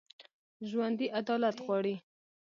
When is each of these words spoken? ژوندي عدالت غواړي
ژوندي 0.69 1.07
عدالت 1.19 1.57
غواړي 1.65 1.95